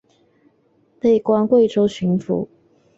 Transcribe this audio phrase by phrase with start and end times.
[1.01, 2.47] 累官贵州巡抚。